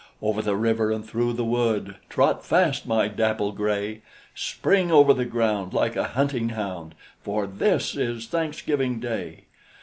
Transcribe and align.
Over 0.19 0.41
the 0.41 0.55
river 0.55 0.89
and 0.89 1.05
through 1.07 1.33
the 1.33 1.45
wood 1.45 1.95
Trot 2.09 2.43
fast, 2.43 2.87
my 2.87 3.07
dapple 3.07 3.51
gray! 3.51 4.01
Spring 4.33 4.91
over 4.91 5.13
the 5.13 5.25
ground, 5.25 5.75
Like 5.75 5.95
a 5.95 6.05
hunting 6.17 6.49
hound! 6.49 6.95
For 7.21 7.45
this 7.45 7.95
is 7.95 8.25
Thanksgiving 8.25 8.99
Day. 8.99 9.43